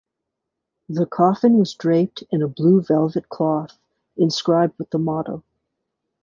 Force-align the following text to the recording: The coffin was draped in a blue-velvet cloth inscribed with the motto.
The 0.89 1.05
coffin 1.05 1.59
was 1.59 1.75
draped 1.75 2.23
in 2.31 2.41
a 2.41 2.47
blue-velvet 2.47 3.29
cloth 3.29 3.77
inscribed 4.17 4.79
with 4.79 4.89
the 4.89 4.97
motto. 4.97 5.43